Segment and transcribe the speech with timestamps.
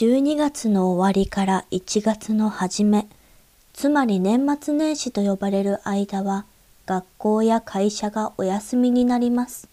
[0.00, 3.08] 12月の終わりから1月の初め、
[3.72, 6.44] つまり年末年始と呼ばれる間は、
[6.86, 9.68] 学校や会社がお休みになります。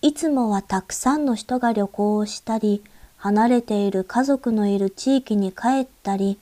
[0.00, 2.82] いつもはたくさんの人が旅行をしたり、
[3.18, 6.38] 離れている家族のいる地域に帰ったり、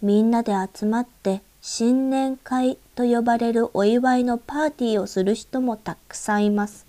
[0.00, 6.86] みんなで集まって新年会と呼ばれるお祝いのパーティーをする人もたくさんいます。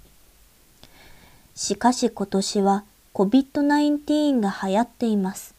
[1.55, 5.53] しかし今年は COVID-19 が流行っています。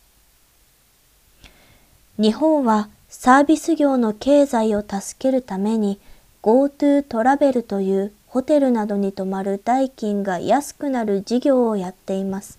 [2.19, 5.99] 日本はサービス業の経済を助けるために
[6.43, 12.59] GoTo トラベルというホテルなどに泊まる代金が安くなる事業をやっています。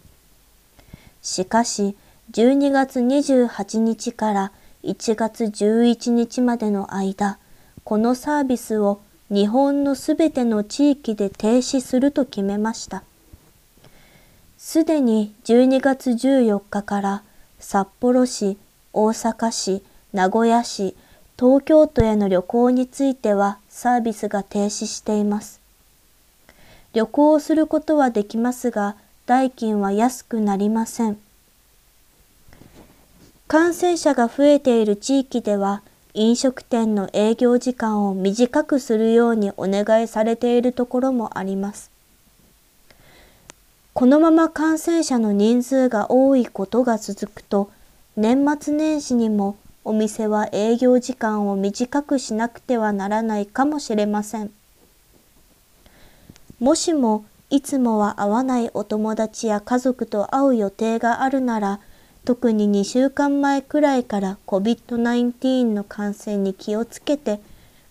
[1.21, 1.95] しかし、
[2.31, 4.51] 12月28日から
[4.83, 7.39] 1月11日までの間、
[7.83, 13.03] このサービスを日本のすべての地域で停止すると決めました。
[14.65, 17.23] すでに12月14日から
[17.59, 18.57] 札幌市、
[18.93, 19.83] 大阪市、
[20.13, 20.95] 名古屋市、
[21.37, 25.59] 東京都への旅行についてはサービスが停止しています。
[26.93, 31.17] 旅行をすることはできますが、代金は安くなりません。
[33.49, 35.81] 感染者が増えている地域では、
[36.13, 41.91] 飲食店の営業時間を短くするようにお願いされているところもあります。
[43.93, 47.69] このまま感染者の人数が多いことが続くと、
[48.17, 54.51] 年末年始にもお店は営業時間を短くしなくてはならないかもしれません。
[56.59, 61.79] もしもいつもは会わないお友達や家族と会う予定があるなら、
[62.25, 67.39] 特に2週間前くらいから COVID-19 の感染に気をつけて、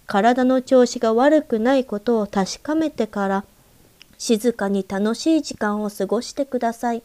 [0.09, 3.45] 体の調子が悪くないことを確かめてから
[4.25, 7.03] 静かに楽しい時間を過ごしてください。